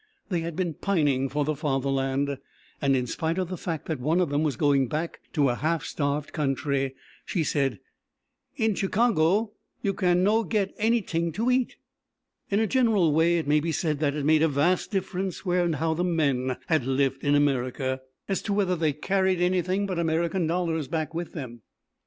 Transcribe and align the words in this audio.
They 0.29 0.39
had 0.39 0.55
been 0.55 0.73
pining 0.73 1.29
for 1.29 1.45
the 1.45 1.55
Fatherland, 1.55 2.39
and 2.81 2.95
in 2.95 3.05
spite 3.05 3.37
of 3.37 3.49
the 3.49 3.55
fact 3.57 3.85
that 3.85 3.99
one 3.99 4.19
of 4.19 4.29
them 4.29 4.41
was 4.41 4.55
going 4.55 4.87
back 4.87 5.19
to 5.33 5.49
a 5.49 5.53
half 5.53 5.83
starved 5.85 6.33
country, 6.33 6.95
she 7.23 7.43
said: 7.43 7.79
"In 8.55 8.73
Chicago, 8.73 9.51
you 9.83 9.95
no 10.01 10.43
can 10.43 10.49
get 10.49 10.73
any 10.79 11.03
tink 11.03 11.35
to 11.35 11.51
eat." 11.51 11.75
In 12.49 12.59
a 12.59 12.65
general 12.65 13.13
way 13.13 13.37
it 13.37 13.47
may 13.47 13.59
be 13.59 13.71
said 13.71 13.99
that 13.99 14.15
it 14.15 14.25
made 14.25 14.41
a 14.41 14.47
vast 14.47 14.89
difference 14.89 15.45
where 15.45 15.63
and 15.63 15.75
how 15.75 15.93
the 15.93 16.03
men 16.03 16.57
had 16.65 16.87
lived 16.87 17.23
in 17.23 17.35
America, 17.35 18.01
as 18.27 18.41
to 18.41 18.53
whether 18.53 18.75
they 18.75 18.93
carried 18.93 19.39
anything 19.39 19.85
but 19.85 19.99
American 19.99 20.47
dollars 20.47 20.87
back 20.87 21.13
with 21.13 21.33
them. 21.33 21.61